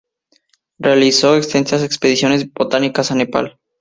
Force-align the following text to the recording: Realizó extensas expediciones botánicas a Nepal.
Realizó 0.79 1.35
extensas 1.35 1.83
expediciones 1.83 2.51
botánicas 2.51 3.11
a 3.11 3.15
Nepal. 3.15 3.59